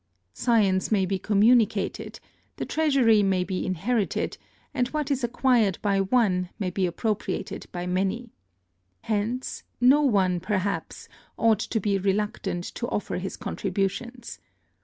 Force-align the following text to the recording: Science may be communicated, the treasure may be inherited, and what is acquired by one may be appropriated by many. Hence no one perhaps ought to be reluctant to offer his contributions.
Science 0.33 0.91
may 0.91 1.05
be 1.05 1.19
communicated, 1.19 2.19
the 2.55 2.65
treasure 2.65 3.05
may 3.23 3.43
be 3.43 3.63
inherited, 3.63 4.35
and 4.73 4.87
what 4.87 5.11
is 5.11 5.23
acquired 5.23 5.77
by 5.83 5.99
one 6.01 6.49
may 6.57 6.71
be 6.71 6.87
appropriated 6.87 7.67
by 7.71 7.85
many. 7.85 8.31
Hence 9.01 9.61
no 9.79 10.01
one 10.01 10.39
perhaps 10.39 11.07
ought 11.37 11.59
to 11.59 11.79
be 11.79 11.99
reluctant 11.99 12.63
to 12.63 12.87
offer 12.87 13.19
his 13.19 13.37
contributions. 13.37 14.39